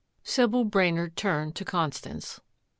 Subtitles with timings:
[0.23, 2.41] Sybil Brainard turned to Constance.